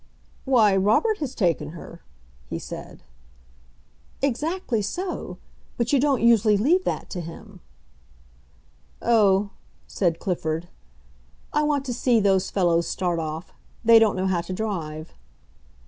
[0.45, 2.01] "Why, Robert has taken her,"
[2.49, 3.03] he said.
[4.23, 5.37] "Exactly so.
[5.77, 7.59] But you don't usually leave that to him."
[8.99, 9.51] "Oh,"
[9.85, 10.69] said Clifford,
[11.53, 13.53] "I want to see those fellows start off.
[13.85, 15.13] They don't know how to drive."